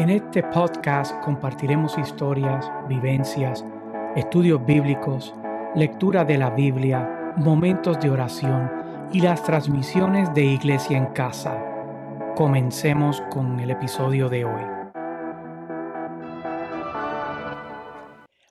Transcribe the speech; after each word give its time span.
En 0.00 0.08
este 0.08 0.42
podcast 0.42 1.14
compartiremos 1.22 1.98
historias, 1.98 2.66
vivencias, 2.88 3.62
estudios 4.16 4.64
bíblicos, 4.64 5.34
lectura 5.74 6.24
de 6.24 6.38
la 6.38 6.48
Biblia, 6.48 7.34
momentos 7.36 8.00
de 8.00 8.08
oración 8.08 8.70
y 9.12 9.20
las 9.20 9.44
transmisiones 9.44 10.32
de 10.32 10.42
Iglesia 10.42 10.96
en 10.96 11.04
Casa. 11.12 11.62
Comencemos 12.34 13.20
con 13.30 13.60
el 13.60 13.70
episodio 13.72 14.30
de 14.30 14.46
hoy. 14.46 14.62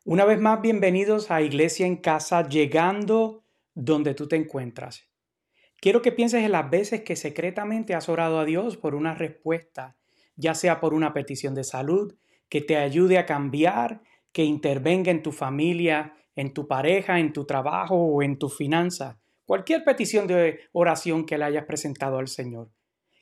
Una 0.05 0.25
vez 0.25 0.39
más, 0.39 0.61
bienvenidos 0.61 1.31
a 1.31 1.41
Iglesia 1.41 1.88
en 1.88 1.95
Casa, 1.95 2.47
llegando 2.47 3.43
donde 3.73 4.13
tú 4.13 4.27
te 4.27 4.36
encuentras. 4.36 5.09
Quiero 5.81 6.04
que 6.04 6.11
pienses 6.11 6.43
en 6.43 6.52
las 6.52 6.70
veces 6.70 7.02
que 7.02 7.16
secretamente 7.16 7.95
has 7.95 8.07
orado 8.07 8.38
a 8.38 8.45
Dios 8.45 8.77
por 8.77 8.93
una 8.93 9.16
respuesta 9.16 9.98
ya 10.40 10.56
sea 10.56 10.80
por 10.80 10.94
una 10.94 11.13
petición 11.13 11.54
de 11.54 11.66
salud, 11.66 12.16
que 12.48 12.62
te 12.62 12.77
ayude 12.77 13.18
a 13.18 13.26
cambiar, 13.26 14.02
que 14.32 14.46
intervenga 14.46 15.12
en 15.12 15.22
tu 15.22 15.34
familia, 15.34 16.13
en 16.36 16.54
tu 16.54 16.66
pareja, 16.66 17.20
en 17.20 17.34
tu 17.34 17.46
trabajo 17.46 17.96
o 17.96 18.23
en 18.23 18.40
tu 18.40 18.48
finanza. 18.48 19.20
Cualquier 19.46 19.84
petición 19.84 20.27
de 20.27 20.62
oración 20.72 21.26
que 21.26 21.38
le 21.38 21.44
hayas 21.44 21.66
presentado 21.66 22.20
al 22.20 22.30
Señor. 22.30 22.70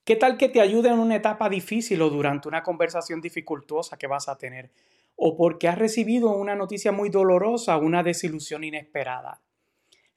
¿Qué 0.05 0.15
tal 0.15 0.37
que 0.37 0.47
te 0.47 0.61
ayude 0.61 0.89
en 0.89 0.99
una 0.99 1.15
etapa 1.15 1.49
difícil 1.49 2.01
o 2.03 2.09
durante 2.09 2.47
una 2.47 2.61
conversación 2.61 3.19
dificultosa 3.19 3.97
que 3.97 4.07
vas 4.07 4.29
a 4.29 4.37
tener? 4.37 4.71
O 5.15 5.35
porque 5.35 5.67
has 5.67 5.79
recibido 5.79 6.29
una 6.29 6.55
noticia 6.55 6.91
muy 6.91 7.09
dolorosa, 7.09 7.77
una 7.77 8.03
desilusión 8.03 8.63
inesperada. 8.63 9.41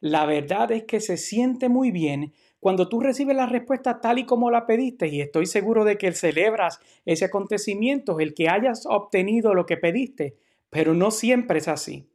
La 0.00 0.24
verdad 0.24 0.72
es 0.72 0.84
que 0.84 1.00
se 1.00 1.18
siente 1.18 1.68
muy 1.68 1.90
bien 1.90 2.32
cuando 2.60 2.88
tú 2.88 3.00
recibes 3.00 3.34
la 3.34 3.46
respuesta 3.46 4.00
tal 4.00 4.18
y 4.18 4.26
como 4.26 4.50
la 4.50 4.66
pediste, 4.66 5.08
y 5.08 5.22
estoy 5.22 5.46
seguro 5.46 5.84
de 5.84 5.96
que 5.96 6.12
celebras 6.12 6.78
ese 7.06 7.24
acontecimiento, 7.24 8.20
el 8.20 8.34
que 8.34 8.50
hayas 8.50 8.84
obtenido 8.86 9.54
lo 9.54 9.64
que 9.64 9.78
pediste, 9.78 10.36
pero 10.68 10.94
no 10.94 11.10
siempre 11.10 11.58
es 11.58 11.68
así. 11.68 12.06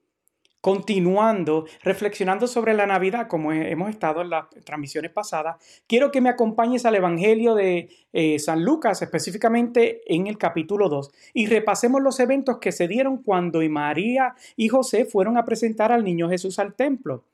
Continuando, 0.61 1.65
reflexionando 1.83 2.47
sobre 2.47 2.73
la 2.73 2.87
Navidad, 2.87 3.27
como 3.27 3.51
hemos 3.51 3.89
estado 3.89 4.21
en 4.21 4.31
las 4.31 4.49
transmisiones 4.63 5.11
pasadas, 5.11 5.57
quiero 5.87 6.11
que 6.11 6.21
me 6.21 6.29
acompañes 6.29 6.85
al 6.85 6.95
Evangelio 6.95 7.53
de 7.53 7.89
eh, 8.13 8.39
San 8.39 8.63
Lucas, 8.63 9.01
específicamente 9.03 10.01
en 10.07 10.25
el 10.25 10.39
capítulo 10.39 10.89
2, 10.89 11.11
y 11.35 11.45
repasemos 11.45 12.01
los 12.01 12.19
eventos 12.19 12.57
que 12.57 12.71
se 12.71 12.87
dieron 12.87 13.21
cuando 13.21 13.61
María 13.69 14.33
y 14.55 14.69
José 14.69 15.05
fueron 15.05 15.37
a 15.37 15.45
presentar 15.45 15.91
al 15.91 16.03
niño 16.03 16.29
Jesús 16.29 16.57
al 16.57 16.73
templo. 16.73 17.25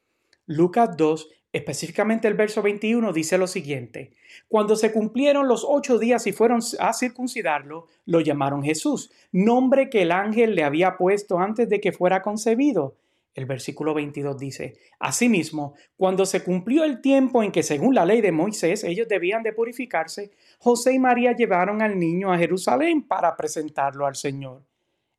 Lucas 0.48 0.98
2, 0.98 1.30
específicamente 1.54 2.28
el 2.28 2.34
verso 2.34 2.62
21, 2.62 3.14
dice 3.14 3.38
lo 3.38 3.48
siguiente. 3.48 4.12
Cuando 4.48 4.76
se 4.76 4.92
cumplieron 4.92 5.48
los 5.48 5.66
ocho 5.68 6.00
días 6.00 6.26
y 6.28 6.32
fueron 6.32 6.62
a 6.80 6.94
circuncidarlo, 6.94 7.88
lo 8.06 8.22
llamaron 8.22 8.64
Jesús, 8.64 9.12
nombre 9.32 9.90
que 9.90 10.02
el 10.02 10.12
ángel 10.12 10.56
le 10.56 10.64
había 10.64 10.98
puesto 10.98 11.40
antes 11.40 11.70
de 11.70 11.80
que 11.80 11.92
fuera 11.92 12.22
concebido. 12.22 12.96
El 13.34 13.46
versículo 13.46 13.94
22 13.94 14.38
dice, 14.38 14.74
Asimismo, 15.00 15.76
cuando 15.96 16.26
se 16.26 16.44
cumplió 16.44 16.84
el 16.84 17.02
tiempo 17.02 17.44
en 17.44 17.52
que 17.52 17.64
según 17.64 17.96
la 17.96 18.06
ley 18.06 18.20
de 18.20 18.34
Moisés 18.34 18.84
ellos 18.84 19.08
debían 19.08 19.42
de 19.42 19.54
purificarse, 19.54 20.32
José 20.60 20.94
y 20.94 21.00
María 21.00 21.34
llevaron 21.34 21.82
al 21.82 21.98
niño 21.98 22.34
a 22.34 22.38
Jerusalén 22.38 23.08
para 23.08 23.38
presentarlo 23.38 24.06
al 24.06 24.16
Señor. 24.16 24.64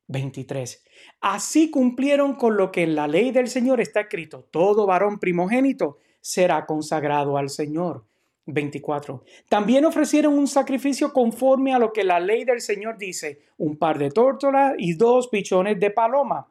23. 0.07 0.83
Así 1.21 1.71
cumplieron 1.71 2.35
con 2.35 2.57
lo 2.57 2.71
que 2.71 2.83
en 2.83 2.95
la 2.95 3.07
ley 3.07 3.31
del 3.31 3.47
Señor 3.47 3.81
está 3.81 4.01
escrito, 4.01 4.47
todo 4.51 4.85
varón 4.85 5.19
primogénito 5.19 5.97
será 6.21 6.65
consagrado 6.65 7.37
al 7.37 7.49
Señor. 7.49 8.05
24. 8.45 9.23
También 9.47 9.85
ofrecieron 9.85 10.37
un 10.37 10.47
sacrificio 10.47 11.13
conforme 11.13 11.73
a 11.73 11.79
lo 11.79 11.93
que 11.93 12.03
la 12.03 12.19
ley 12.19 12.43
del 12.43 12.59
Señor 12.59 12.97
dice, 12.97 13.39
un 13.57 13.77
par 13.77 13.97
de 13.97 14.09
tórtolas 14.09 14.73
y 14.77 14.95
dos 14.95 15.29
pichones 15.29 15.79
de 15.79 15.91
paloma. 15.91 16.47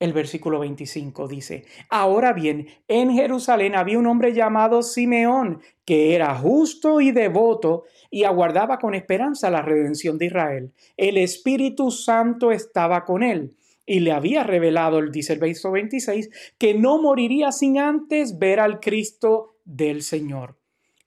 El 0.00 0.12
versículo 0.12 0.60
25 0.60 1.26
dice, 1.26 1.64
Ahora 1.88 2.32
bien, 2.32 2.68
en 2.86 3.10
Jerusalén 3.12 3.74
había 3.74 3.98
un 3.98 4.06
hombre 4.06 4.32
llamado 4.32 4.82
Simeón, 4.82 5.60
que 5.84 6.14
era 6.14 6.36
justo 6.36 7.00
y 7.00 7.10
devoto 7.10 7.84
y 8.10 8.22
aguardaba 8.24 8.78
con 8.78 8.94
esperanza 8.94 9.50
la 9.50 9.62
redención 9.62 10.16
de 10.16 10.26
Israel. 10.26 10.72
El 10.96 11.16
Espíritu 11.16 11.90
Santo 11.90 12.52
estaba 12.52 13.04
con 13.04 13.24
él 13.24 13.56
y 13.86 14.00
le 14.00 14.12
había 14.12 14.44
revelado, 14.44 15.02
dice 15.02 15.32
el 15.32 15.40
verso 15.40 15.72
26, 15.72 16.30
que 16.58 16.74
no 16.74 17.00
moriría 17.00 17.50
sin 17.50 17.78
antes 17.78 18.38
ver 18.38 18.60
al 18.60 18.78
Cristo 18.80 19.56
del 19.64 20.02
Señor. 20.02 20.56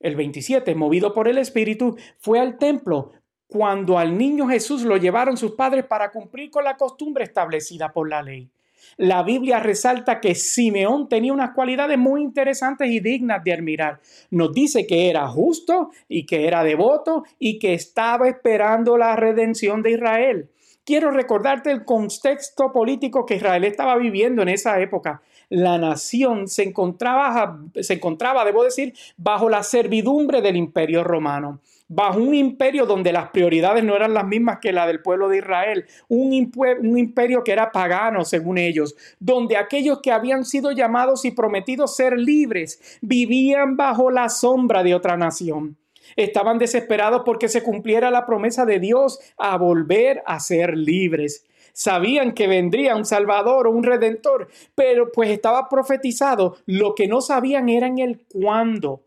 El 0.02 0.16
27, 0.16 0.76
movido 0.76 1.14
por 1.14 1.28
el 1.28 1.38
Espíritu, 1.38 1.96
fue 2.20 2.40
al 2.40 2.58
templo 2.58 3.12
cuando 3.48 3.98
al 3.98 4.18
niño 4.18 4.48
Jesús 4.48 4.82
lo 4.84 4.98
llevaron 4.98 5.38
sus 5.38 5.52
padres 5.52 5.86
para 5.86 6.12
cumplir 6.12 6.50
con 6.50 6.64
la 6.64 6.76
costumbre 6.76 7.24
establecida 7.24 7.94
por 7.94 8.10
la 8.10 8.24
ley. 8.24 8.50
La 8.98 9.24
Biblia 9.24 9.60
resalta 9.60 10.20
que 10.20 10.36
Simeón 10.36 11.10
tenía 11.10 11.34
unas 11.34 11.52
cualidades 11.52 11.98
muy 11.98 12.22
interesantes 12.22 12.90
y 12.90 13.00
dignas 13.00 13.44
de 13.44 13.54
admirar. 13.54 14.00
Nos 14.30 14.54
dice 14.54 14.86
que 14.86 15.10
era 15.10 15.28
justo 15.28 15.90
y 16.08 16.26
que 16.26 16.48
era 16.48 16.64
devoto 16.64 17.24
y 17.40 17.60
que 17.60 17.74
estaba 17.74 18.28
esperando 18.28 18.98
la 18.98 19.16
redención 19.16 19.82
de 19.82 19.92
Israel. 19.92 20.50
Quiero 20.84 21.12
recordarte 21.12 21.72
el 21.72 21.86
contexto 21.86 22.72
político 22.72 23.26
que 23.26 23.36
Israel 23.36 23.64
estaba 23.64 23.96
viviendo 23.98 24.42
en 24.42 24.50
esa 24.50 24.80
época. 24.80 25.22
La 25.52 25.78
nación 25.78 26.48
se 26.48 26.64
encontraba, 26.64 27.60
se 27.82 27.96
encontraba, 27.96 28.46
debo 28.46 28.64
decir, 28.64 28.94
bajo 29.18 29.50
la 29.50 29.64
servidumbre 29.64 30.42
del 30.42 30.56
imperio 30.56 31.04
romano 31.04 31.60
bajo 31.94 32.20
un 32.20 32.34
imperio 32.34 32.86
donde 32.86 33.12
las 33.12 33.32
prioridades 33.32 33.84
no 33.84 33.98
eran 33.98 34.14
las 34.14 34.26
mismas 34.26 34.60
que 34.62 34.72
la 34.72 34.88
del 34.88 35.02
pueblo 35.02 35.28
de 35.28 35.40
Israel, 35.40 35.86
un, 36.08 36.50
un, 36.56 36.98
imperio 36.98 37.44
que 37.44 37.52
era 37.52 37.74
pagano 37.74 38.24
según 38.24 38.58
ellos, 38.58 38.96
donde 39.20 39.58
aquellos 39.58 40.00
que 40.02 40.14
habían 40.14 40.46
sido 40.46 40.72
llamados 40.72 41.26
y 41.26 41.32
prometidos 41.32 41.98
ser 41.98 42.18
libres 42.18 43.00
vivían 43.02 43.76
bajo 43.76 44.10
la 44.10 44.30
sombra 44.30 44.84
de 44.84 44.96
otra 44.96 45.18
nación. 45.18 45.76
Estaban 46.16 46.60
desesperados 46.60 47.24
porque 47.26 47.50
se 47.50 47.62
cumpliera 47.62 48.10
la 48.10 48.26
promesa 48.26 48.66
de 48.66 48.80
Dios 48.80 49.20
a 49.38 49.58
volver 49.58 50.24
a 50.26 50.40
ser 50.40 50.78
libres. 50.78 51.46
Sabían 51.74 52.34
que 52.34 52.48
vendría 52.48 52.96
un 52.96 53.06
Salvador 53.06 53.68
o 53.68 53.72
un 53.72 53.84
Redentor, 53.84 54.50
pero 54.76 55.12
pues 55.12 55.30
estaba 55.30 55.70
profetizado. 55.70 56.58
Lo 56.66 56.96
que 56.96 57.08
no 57.08 57.22
sabían 57.22 57.70
era 57.70 57.88
en 57.88 58.00
el 58.00 58.26
cuándo. 58.28 59.04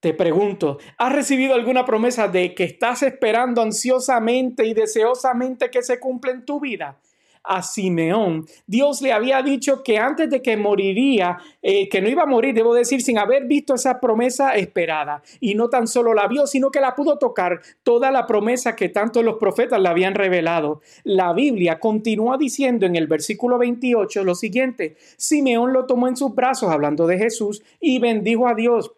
Te 0.00 0.14
pregunto, 0.14 0.78
¿has 0.98 1.12
recibido 1.12 1.54
alguna 1.54 1.84
promesa 1.84 2.28
de 2.28 2.54
que 2.54 2.64
estás 2.64 3.02
esperando 3.02 3.62
ansiosamente 3.62 4.66
y 4.66 4.74
deseosamente 4.74 5.70
que 5.70 5.82
se 5.82 5.98
cumpla 5.98 6.32
en 6.32 6.44
tu 6.44 6.60
vida? 6.60 6.98
A 7.46 7.62
Simeón, 7.62 8.46
Dios 8.66 9.00
le 9.02 9.12
había 9.12 9.42
dicho 9.42 9.82
que 9.82 9.98
antes 9.98 10.28
de 10.30 10.42
que 10.42 10.56
moriría, 10.56 11.38
eh, 11.62 11.88
que 11.88 12.00
no 12.00 12.08
iba 12.08 12.24
a 12.24 12.26
morir, 12.26 12.54
debo 12.54 12.74
decir, 12.74 13.02
sin 13.02 13.18
haber 13.18 13.46
visto 13.46 13.74
esa 13.74 14.00
promesa 14.00 14.54
esperada. 14.56 15.22
Y 15.40 15.54
no 15.54 15.68
tan 15.68 15.86
solo 15.86 16.14
la 16.14 16.26
vio, 16.26 16.46
sino 16.46 16.70
que 16.70 16.80
la 16.80 16.94
pudo 16.94 17.18
tocar 17.18 17.60
toda 17.82 18.10
la 18.10 18.26
promesa 18.26 18.76
que 18.76 18.88
tanto 18.88 19.22
los 19.22 19.36
profetas 19.36 19.80
le 19.80 19.88
habían 19.88 20.14
revelado. 20.14 20.80
La 21.04 21.32
Biblia 21.32 21.78
continúa 21.78 22.36
diciendo 22.36 22.86
en 22.86 22.96
el 22.96 23.06
versículo 23.06 23.58
28 23.58 24.24
lo 24.24 24.34
siguiente, 24.34 24.96
Simeón 25.16 25.72
lo 25.72 25.86
tomó 25.86 26.08
en 26.08 26.16
sus 26.16 26.34
brazos, 26.34 26.70
hablando 26.70 27.06
de 27.06 27.18
Jesús, 27.18 27.62
y 27.80 27.98
bendijo 27.98 28.48
a 28.48 28.54
Dios 28.54 28.92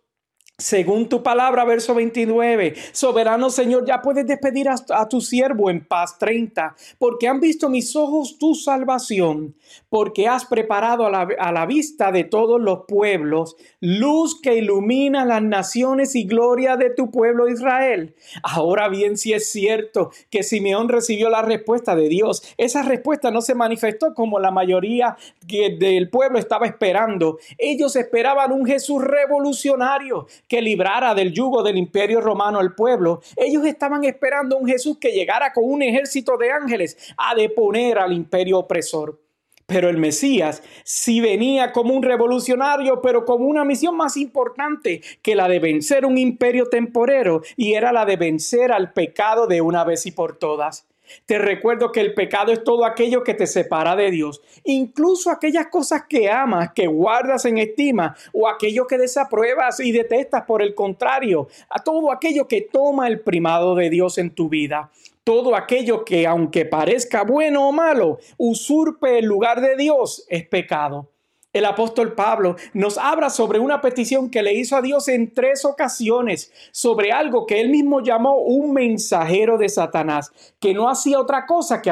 según 0.60 1.08
tu 1.08 1.22
palabra, 1.22 1.64
verso 1.64 1.94
29, 1.94 2.74
soberano 2.90 3.48
Señor, 3.48 3.86
ya 3.86 4.02
puedes 4.02 4.26
despedir 4.26 4.68
a, 4.68 5.08
tu 5.08 5.20
siervo 5.20 5.70
en 5.70 5.86
paz 5.86 6.18
30, 6.18 6.74
porque 6.98 7.28
han 7.28 7.38
visto 7.38 7.68
mis 7.68 7.94
ojos 7.94 8.38
tu 8.40 8.56
salvación, 8.56 9.54
porque 9.88 10.26
has 10.26 10.44
preparado 10.46 11.06
a 11.06 11.52
la, 11.52 11.66
vista 11.66 12.10
de 12.10 12.24
todos 12.24 12.60
los 12.60 12.86
pueblos 12.88 13.54
luz 13.80 14.40
que 14.40 14.56
ilumina 14.56 15.24
las 15.24 15.42
naciones 15.42 16.16
y 16.16 16.24
gloria 16.24 16.76
de 16.76 16.90
tu 16.90 17.12
pueblo 17.12 17.48
Israel. 17.48 18.16
Ahora 18.42 18.88
bien, 18.88 19.16
si 19.16 19.34
es 19.34 19.52
cierto 19.52 20.10
que 20.28 20.42
Simeón 20.42 20.88
recibió 20.88 21.30
la 21.30 21.42
respuesta 21.42 21.94
de 21.94 22.08
Dios, 22.08 22.42
esa 22.56 22.82
respuesta 22.82 23.30
no 23.30 23.42
se 23.42 23.54
manifestó 23.54 24.12
como 24.12 24.40
la 24.40 24.50
mayoría 24.50 25.16
del 25.46 26.10
pueblo 26.10 26.40
estaba 26.40 26.66
esperando. 26.66 27.38
Ellos 27.58 27.94
esperaban 27.94 28.50
un 28.50 28.66
Jesús 28.66 29.04
revolucionario 29.04 30.26
que 30.48 30.62
librara 30.62 31.14
del 31.14 31.32
yugo 31.32 31.62
del 31.62 31.76
imperio 31.76 32.20
romano 32.20 32.58
al 32.58 32.74
pueblo. 32.74 33.20
Ellos 33.36 33.64
estaban 33.64 34.04
esperando 34.04 34.56
un 34.56 34.66
Jesús 34.66 34.98
que 34.98 35.12
llegara 35.12 35.52
con 35.52 35.64
un 35.64 35.82
ejército 35.82 36.36
de 36.36 36.50
ángeles 36.50 36.96
a 37.16 37.34
deponer 37.34 37.98
al 37.98 38.12
imperio 38.12 38.58
opresor. 38.58 39.20
Pero 39.66 39.90
el 39.90 39.98
Mesías 39.98 40.62
sí 40.82 41.20
venía 41.20 41.72
como 41.72 41.92
un 41.92 42.02
revolucionario, 42.02 43.02
pero 43.02 43.26
con 43.26 43.44
una 43.44 43.66
misión 43.66 43.98
más 43.98 44.16
importante 44.16 45.02
que 45.20 45.34
la 45.34 45.46
de 45.46 45.58
vencer 45.58 46.06
un 46.06 46.16
imperio 46.16 46.70
temporero, 46.70 47.42
y 47.54 47.74
era 47.74 47.92
la 47.92 48.06
de 48.06 48.16
vencer 48.16 48.72
al 48.72 48.94
pecado 48.94 49.46
de 49.46 49.60
una 49.60 49.84
vez 49.84 50.06
y 50.06 50.12
por 50.12 50.38
todas. 50.38 50.86
Te 51.26 51.38
recuerdo 51.38 51.92
que 51.92 52.00
el 52.00 52.14
pecado 52.14 52.52
es 52.52 52.64
todo 52.64 52.84
aquello 52.84 53.22
que 53.22 53.34
te 53.34 53.46
separa 53.46 53.96
de 53.96 54.10
Dios, 54.10 54.40
incluso 54.64 55.30
aquellas 55.30 55.66
cosas 55.68 56.04
que 56.08 56.30
amas, 56.30 56.72
que 56.72 56.86
guardas 56.86 57.44
en 57.44 57.58
estima, 57.58 58.16
o 58.32 58.48
aquello 58.48 58.86
que 58.86 58.98
desapruebas 58.98 59.80
y 59.80 59.92
detestas 59.92 60.44
por 60.44 60.62
el 60.62 60.74
contrario, 60.74 61.48
a 61.70 61.82
todo 61.82 62.12
aquello 62.12 62.48
que 62.48 62.62
toma 62.62 63.08
el 63.08 63.20
primado 63.20 63.74
de 63.74 63.90
Dios 63.90 64.18
en 64.18 64.30
tu 64.30 64.48
vida. 64.48 64.90
Todo 65.24 65.54
aquello 65.54 66.04
que, 66.04 66.26
aunque 66.26 66.64
parezca 66.64 67.22
bueno 67.22 67.68
o 67.68 67.72
malo, 67.72 68.18
usurpe 68.38 69.18
el 69.18 69.26
lugar 69.26 69.60
de 69.60 69.76
Dios, 69.76 70.24
es 70.28 70.46
pecado. 70.48 71.10
El 71.52 71.64
apóstol 71.64 72.14
Pablo 72.14 72.56
nos 72.74 72.98
habla 72.98 73.30
sobre 73.30 73.58
una 73.58 73.80
petición 73.80 74.28
que 74.28 74.42
le 74.42 74.52
hizo 74.52 74.76
a 74.76 74.82
Dios 74.82 75.08
en 75.08 75.32
tres 75.32 75.64
ocasiones, 75.64 76.52
sobre 76.72 77.10
algo 77.10 77.46
que 77.46 77.60
él 77.60 77.70
mismo 77.70 78.02
llamó 78.02 78.36
un 78.38 78.74
mensajero 78.74 79.56
de 79.56 79.70
Satanás, 79.70 80.30
que 80.60 80.74
no 80.74 80.90
hacía 80.90 81.18
otra 81.18 81.46
cosa 81.46 81.80
que 81.80 81.90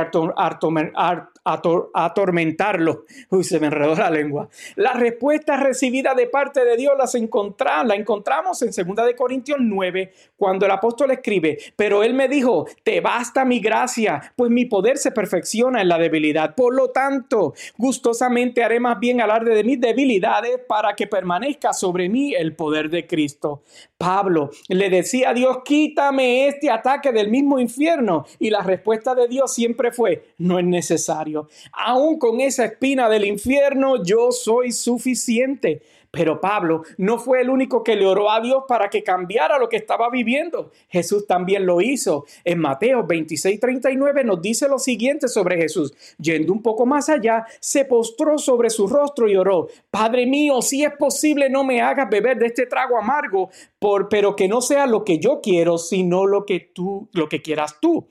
atormentarlo. 1.47 3.05
Uy, 3.31 3.45
se 3.45 3.61
me 3.61 3.67
enredó 3.67 3.95
la 3.95 4.11
lengua. 4.11 4.49
La 4.75 4.93
respuesta 4.93 5.57
recibida 5.57 6.15
de 6.15 6.27
parte 6.27 6.65
de 6.65 6.77
Dios 6.77 6.95
las 6.99 7.15
encontramos, 7.15 7.87
la 7.87 7.95
encontramos 7.95 8.61
en 8.63 8.71
2 8.71 9.07
de 9.07 9.17
Corintios 9.17 9.59
9, 9.61 10.13
cuando 10.37 10.67
el 10.67 10.73
apóstol 10.73 11.11
escribe, 11.13 11.59
pero 11.77 12.03
él 12.03 12.15
me 12.15 12.29
dijo, 12.29 12.67
te 12.83 13.01
basta 13.01 13.45
mi 13.45 13.61
gracia, 13.61 14.33
pues 14.37 14.51
mi 14.51 14.65
poder 14.65 14.99
se 14.99 15.13
perfecciona 15.13 15.81
en 15.81 15.89
la 15.89 15.99
debilidad. 15.99 16.55
Por 16.55 16.75
lo 16.75 16.91
tanto, 16.91 17.55
gustosamente 17.77 18.65
haré 18.65 18.81
más 18.81 18.99
bien 18.99 19.21
alarde 19.21 19.55
de 19.55 19.65
mis 19.65 19.81
debilidades 19.81 20.61
para 20.67 20.95
que 20.95 21.07
permanezca 21.07 21.73
sobre 21.73 22.09
mí 22.09 22.35
el 22.35 22.55
poder 22.55 22.91
de 22.91 23.07
Cristo. 23.07 23.63
Pablo 23.99 24.51
le 24.69 24.91
decía 24.91 25.31
a 25.31 25.35
Dios, 25.35 25.59
quítame 25.65 26.49
este 26.49 26.71
ataque 26.71 27.13
del 27.13 27.31
mismo 27.31 27.59
infierno. 27.59 28.27
Y 28.39 28.51
la 28.51 28.63
respuesta 28.63 29.15
de 29.15 29.29
Dios 29.29 29.55
siempre 29.55 29.91
fue, 29.91 30.35
no 30.39 30.59
es 30.59 30.65
necesario. 30.65 31.36
Aún 31.73 32.19
con 32.19 32.41
esa 32.41 32.65
espina 32.65 33.09
del 33.09 33.25
infierno, 33.25 34.03
yo 34.03 34.33
soy 34.33 34.73
suficiente. 34.73 35.83
Pero 36.17 36.41
Pablo 36.41 36.83
no 36.97 37.19
fue 37.19 37.43
el 37.43 37.51
único 37.51 37.85
que 37.85 37.95
le 37.95 38.07
oró 38.07 38.31
a 38.31 38.41
Dios 38.41 38.65
para 38.67 38.89
que 38.89 39.03
cambiara 39.03 39.59
lo 39.59 39.69
que 39.69 39.77
estaba 39.77 40.09
viviendo. 40.09 40.71
Jesús 40.89 41.27
también 41.27 41.67
lo 41.67 41.83
hizo. 41.83 42.25
En 42.43 42.59
Mateo 42.59 43.07
26, 43.07 43.61
39 43.61 44.25
nos 44.25 44.41
dice 44.41 44.67
lo 44.67 44.79
siguiente 44.79 45.29
sobre 45.29 45.59
Jesús. 45.59 45.93
Yendo 46.19 46.55
un 46.55 46.63
poco 46.63 46.87
más 46.87 47.11
allá, 47.11 47.45
se 47.61 47.85
postró 47.85 48.39
sobre 48.39 48.71
su 48.71 48.87
rostro 48.87 49.29
y 49.29 49.37
oró, 49.37 49.69
Padre 49.91 50.27
mío, 50.27 50.63
si 50.63 50.85
es 50.85 50.93
posible, 50.93 51.51
no 51.51 51.65
me 51.65 51.83
hagas 51.83 52.09
beber 52.09 52.39
de 52.39 52.47
este 52.47 52.65
trago 52.65 52.97
amargo, 52.97 53.51
por, 53.79 54.09
pero 54.09 54.35
que 54.35 54.49
no 54.49 54.63
sea 54.63 54.87
lo 54.87 55.05
que 55.05 55.19
yo 55.19 55.41
quiero, 55.43 55.77
sino 55.77 56.25
lo 56.25 56.47
que 56.47 56.61
tú, 56.61 57.09
lo 57.13 57.29
que 57.29 57.43
quieras 57.43 57.79
tú. 57.79 58.09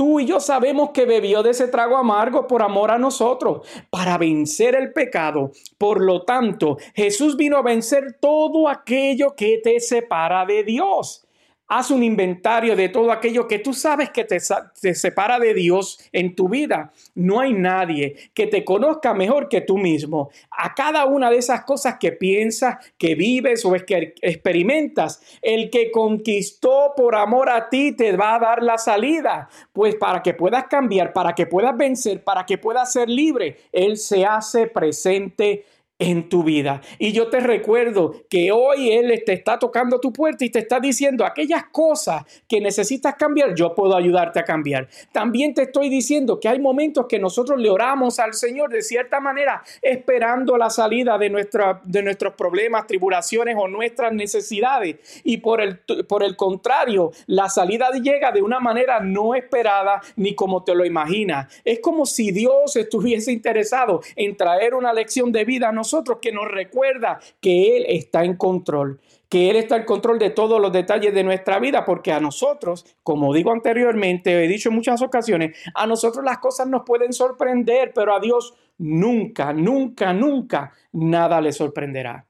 Tú 0.00 0.18
y 0.18 0.24
yo 0.24 0.40
sabemos 0.40 0.92
que 0.94 1.04
bebió 1.04 1.42
de 1.42 1.50
ese 1.50 1.68
trago 1.68 1.94
amargo 1.94 2.46
por 2.46 2.62
amor 2.62 2.90
a 2.90 2.96
nosotros, 2.96 3.68
para 3.90 4.16
vencer 4.16 4.74
el 4.74 4.94
pecado. 4.94 5.50
Por 5.76 6.00
lo 6.02 6.22
tanto, 6.22 6.78
Jesús 6.94 7.36
vino 7.36 7.58
a 7.58 7.62
vencer 7.62 8.16
todo 8.18 8.66
aquello 8.66 9.34
que 9.36 9.60
te 9.62 9.78
separa 9.78 10.46
de 10.46 10.64
Dios. 10.64 11.26
Haz 11.72 11.92
un 11.92 12.02
inventario 12.02 12.74
de 12.74 12.88
todo 12.88 13.12
aquello 13.12 13.46
que 13.46 13.60
tú 13.60 13.72
sabes 13.72 14.10
que 14.10 14.24
te, 14.24 14.40
separa 14.40 15.38
de 15.38 15.54
Dios 15.54 16.00
en 16.10 16.34
tu 16.34 16.48
vida. 16.48 16.92
No 17.14 17.38
hay 17.38 17.52
nadie 17.52 18.16
que 18.34 18.48
te 18.48 18.64
conozca 18.64 19.14
mejor 19.14 19.48
que 19.48 19.60
tú 19.60 19.78
mismo. 19.78 20.30
A 20.50 20.74
cada 20.74 21.04
una 21.04 21.30
de 21.30 21.36
esas 21.36 21.62
cosas 21.62 21.96
que 22.00 22.10
piensas, 22.10 22.78
que 22.98 23.14
vives 23.14 23.64
o 23.64 23.76
es 23.76 23.84
que 23.84 24.14
experimentas, 24.20 25.22
el 25.42 25.70
que 25.70 25.92
conquistó 25.92 26.92
por 26.96 27.14
amor 27.14 27.48
a 27.48 27.68
ti 27.68 27.92
te 27.92 28.16
va 28.16 28.34
a 28.34 28.40
dar 28.40 28.64
la 28.64 28.76
salida. 28.76 29.48
Pues 29.72 29.94
para 29.94 30.24
que 30.24 30.34
puedas 30.34 30.64
cambiar, 30.64 31.12
para 31.12 31.36
que 31.36 31.46
puedas 31.46 31.76
vencer, 31.76 32.24
para 32.24 32.44
que 32.44 32.58
puedas 32.58 32.92
ser 32.92 33.08
libre, 33.08 33.58
Él 33.70 33.96
se 33.96 34.24
hace 34.24 34.66
presente 34.66 35.64
en 36.00 36.28
tu 36.28 36.42
vida. 36.42 36.80
Y 36.98 37.12
yo 37.12 37.28
te 37.28 37.38
recuerdo 37.40 38.14
que 38.28 38.50
hoy 38.50 38.90
Él 38.90 39.22
te 39.24 39.34
está 39.34 39.58
tocando 39.58 40.00
tu 40.00 40.12
puerta 40.12 40.44
y 40.44 40.50
te 40.50 40.58
está 40.58 40.80
diciendo 40.80 41.24
aquellas 41.24 41.66
cosas 41.66 42.24
que 42.48 42.60
necesitas 42.60 43.14
cambiar, 43.14 43.54
yo 43.54 43.74
puedo 43.74 43.94
ayudarte 43.94 44.40
a 44.40 44.44
cambiar. 44.44 44.88
También 45.12 45.54
te 45.54 45.62
estoy 45.62 45.90
diciendo 45.90 46.40
que 46.40 46.48
hay 46.48 46.58
momentos 46.58 47.06
que 47.06 47.18
nosotros 47.18 47.60
le 47.60 47.70
oramos 47.70 48.18
al 48.18 48.34
Señor 48.34 48.70
de 48.70 48.82
cierta 48.82 49.20
manera, 49.20 49.62
esperando 49.82 50.56
la 50.56 50.70
salida 50.70 51.18
de, 51.18 51.28
nuestra, 51.28 51.80
de 51.84 52.02
nuestros 52.02 52.34
problemas, 52.34 52.86
tribulaciones 52.86 53.56
o 53.58 53.68
nuestras 53.68 54.12
necesidades. 54.12 55.20
Y 55.22 55.36
por 55.38 55.60
el, 55.60 55.78
por 56.08 56.22
el 56.22 56.34
contrario, 56.34 57.12
la 57.26 57.48
salida 57.50 57.90
llega 57.90 58.32
de 58.32 58.40
una 58.40 58.58
manera 58.58 59.00
no 59.00 59.34
esperada 59.34 60.00
ni 60.16 60.34
como 60.34 60.64
te 60.64 60.74
lo 60.74 60.86
imaginas. 60.86 61.52
Es 61.64 61.80
como 61.80 62.06
si 62.06 62.32
Dios 62.32 62.76
estuviese 62.76 63.32
interesado 63.32 64.00
en 64.16 64.36
traer 64.36 64.74
una 64.74 64.92
lección 64.94 65.30
de 65.32 65.44
vida 65.44 65.68
a 65.68 65.72
que 66.20 66.32
nos 66.32 66.48
recuerda 66.48 67.20
que 67.40 67.76
Él 67.76 67.84
está 67.88 68.24
en 68.24 68.36
control, 68.36 69.00
que 69.28 69.50
Él 69.50 69.56
está 69.56 69.76
en 69.76 69.84
control 69.84 70.18
de 70.18 70.30
todos 70.30 70.60
los 70.60 70.72
detalles 70.72 71.14
de 71.14 71.24
nuestra 71.24 71.58
vida, 71.58 71.84
porque 71.84 72.12
a 72.12 72.20
nosotros, 72.20 72.86
como 73.02 73.34
digo 73.34 73.52
anteriormente, 73.52 74.44
he 74.44 74.48
dicho 74.48 74.68
en 74.68 74.76
muchas 74.76 75.02
ocasiones, 75.02 75.56
a 75.74 75.86
nosotros 75.86 76.24
las 76.24 76.38
cosas 76.38 76.68
nos 76.68 76.82
pueden 76.84 77.12
sorprender, 77.12 77.92
pero 77.94 78.14
a 78.14 78.20
Dios 78.20 78.54
nunca, 78.78 79.52
nunca, 79.52 80.12
nunca 80.12 80.72
nada 80.92 81.40
le 81.40 81.52
sorprenderá. 81.52 82.29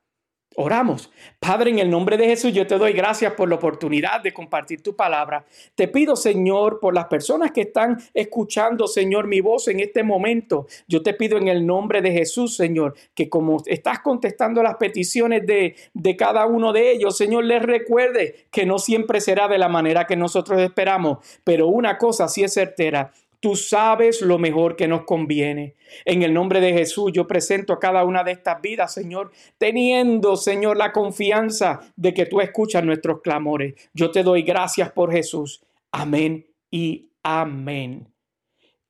Oramos. 0.62 1.10
Padre, 1.38 1.70
en 1.70 1.78
el 1.78 1.88
nombre 1.88 2.18
de 2.18 2.26
Jesús, 2.26 2.52
yo 2.52 2.66
te 2.66 2.76
doy 2.76 2.92
gracias 2.92 3.32
por 3.32 3.48
la 3.48 3.54
oportunidad 3.54 4.20
de 4.20 4.34
compartir 4.34 4.82
tu 4.82 4.94
palabra. 4.94 5.46
Te 5.74 5.88
pido, 5.88 6.16
Señor, 6.16 6.80
por 6.80 6.92
las 6.92 7.06
personas 7.06 7.50
que 7.50 7.62
están 7.62 7.96
escuchando, 8.12 8.86
Señor, 8.86 9.26
mi 9.26 9.40
voz 9.40 9.68
en 9.68 9.80
este 9.80 10.02
momento. 10.02 10.66
Yo 10.86 11.02
te 11.02 11.14
pido 11.14 11.38
en 11.38 11.48
el 11.48 11.66
nombre 11.66 12.02
de 12.02 12.12
Jesús, 12.12 12.56
Señor, 12.56 12.94
que 13.14 13.30
como 13.30 13.62
estás 13.64 14.00
contestando 14.00 14.62
las 14.62 14.74
peticiones 14.74 15.46
de, 15.46 15.76
de 15.94 16.16
cada 16.16 16.44
uno 16.44 16.74
de 16.74 16.92
ellos, 16.92 17.16
Señor, 17.16 17.46
les 17.46 17.62
recuerde 17.62 18.44
que 18.50 18.66
no 18.66 18.78
siempre 18.78 19.22
será 19.22 19.48
de 19.48 19.56
la 19.56 19.70
manera 19.70 20.06
que 20.06 20.16
nosotros 20.16 20.60
esperamos, 20.60 21.26
pero 21.42 21.68
una 21.68 21.96
cosa 21.96 22.28
sí 22.28 22.44
es 22.44 22.52
certera 22.52 23.12
Tú 23.40 23.56
sabes 23.56 24.20
lo 24.20 24.38
mejor 24.38 24.76
que 24.76 24.86
nos 24.86 25.04
conviene. 25.04 25.74
En 26.04 26.22
el 26.22 26.34
nombre 26.34 26.60
de 26.60 26.74
Jesús 26.74 27.10
yo 27.12 27.26
presento 27.26 27.72
a 27.72 27.80
cada 27.80 28.04
una 28.04 28.22
de 28.22 28.32
estas 28.32 28.60
vidas, 28.60 28.92
Señor, 28.92 29.32
teniendo, 29.56 30.36
Señor, 30.36 30.76
la 30.76 30.92
confianza 30.92 31.80
de 31.96 32.12
que 32.12 32.26
tú 32.26 32.40
escuchas 32.42 32.84
nuestros 32.84 33.22
clamores. 33.22 33.74
Yo 33.94 34.10
te 34.10 34.22
doy 34.22 34.42
gracias 34.42 34.92
por 34.92 35.10
Jesús. 35.10 35.62
Amén 35.90 36.46
y 36.70 37.08
amén. 37.22 38.09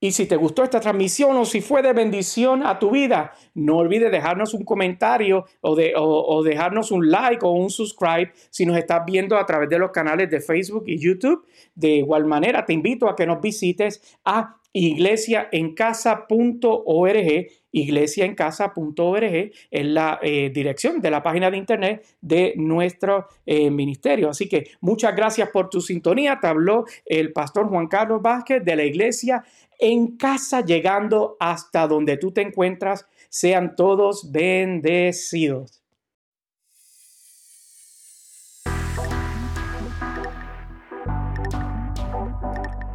Y 0.02 0.12
si 0.12 0.24
te 0.24 0.36
gustó 0.36 0.64
esta 0.64 0.80
transmisión 0.80 1.36
o 1.36 1.44
si 1.44 1.60
fue 1.60 1.82
de 1.82 1.92
bendición 1.92 2.66
a 2.66 2.78
tu 2.78 2.90
vida, 2.90 3.34
no 3.52 3.76
olvides 3.76 4.10
dejarnos 4.10 4.54
un 4.54 4.64
comentario 4.64 5.44
o, 5.60 5.76
de, 5.76 5.92
o, 5.94 6.42
dejarnos 6.42 6.90
un 6.90 7.10
like 7.10 7.44
o 7.44 7.50
un 7.50 7.68
subscribe 7.68 8.32
si 8.48 8.64
nos 8.64 8.78
estás 8.78 9.02
viendo 9.04 9.36
a 9.36 9.44
través 9.44 9.68
de 9.68 9.78
los 9.78 9.90
canales 9.90 10.30
de 10.30 10.40
Facebook 10.40 10.84
y 10.86 10.98
YouTube. 10.98 11.46
De 11.74 11.96
igual 11.96 12.24
manera, 12.24 12.64
te 12.64 12.72
invito 12.72 13.10
a 13.10 13.14
que 13.14 13.26
nos 13.26 13.42
visites 13.42 14.18
a 14.24 14.56
iglesiaencasa.org. 14.72 17.46
Iglesiaencasa.org 17.72 19.52
es 19.70 19.86
la 19.86 20.18
eh, 20.22 20.50
dirección 20.52 21.00
de 21.00 21.10
la 21.10 21.22
página 21.22 21.50
de 21.50 21.56
internet 21.56 22.04
de 22.20 22.54
nuestro 22.56 23.26
eh, 23.46 23.70
ministerio. 23.70 24.30
Así 24.30 24.48
que 24.48 24.72
muchas 24.80 25.14
gracias 25.14 25.50
por 25.50 25.70
tu 25.70 25.80
sintonía. 25.80 26.38
Te 26.40 26.48
habló 26.48 26.84
el 27.06 27.32
pastor 27.32 27.68
Juan 27.68 27.86
Carlos 27.86 28.22
Vázquez 28.22 28.64
de 28.64 28.76
la 28.76 28.84
iglesia 28.84 29.44
en 29.78 30.16
casa, 30.16 30.64
llegando 30.64 31.36
hasta 31.40 31.86
donde 31.86 32.16
tú 32.16 32.32
te 32.32 32.42
encuentras. 32.42 33.06
Sean 33.28 33.76
todos 33.76 34.32
bendecidos. 34.32 35.79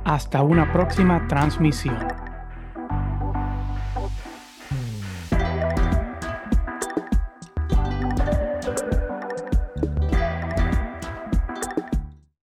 Hasta 0.06 0.44
una 0.44 0.72
próxima 0.72 1.28
transmisión. 1.28 2.25